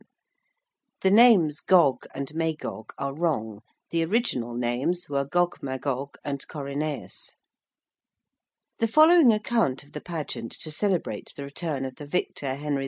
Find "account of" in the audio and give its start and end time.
9.31-9.91